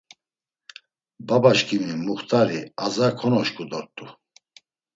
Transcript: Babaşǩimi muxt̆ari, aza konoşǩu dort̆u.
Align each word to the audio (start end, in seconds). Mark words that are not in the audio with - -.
Babaşǩimi 1.27 1.93
muxt̆ari, 2.05 2.59
aza 2.85 3.07
konoşǩu 3.19 3.63
dort̆u. 3.69 4.05